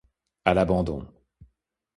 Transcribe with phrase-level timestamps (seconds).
[0.45, 1.05] À l'abandon.